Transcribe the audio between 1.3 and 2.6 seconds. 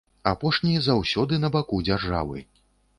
на баку дзяржавы.